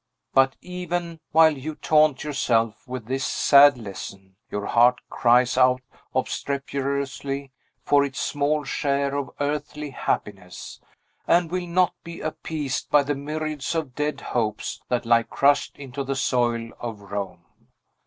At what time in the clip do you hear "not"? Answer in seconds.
11.67-11.93